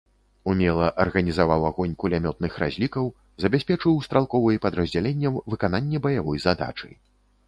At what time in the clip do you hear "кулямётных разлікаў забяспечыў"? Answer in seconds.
2.03-3.99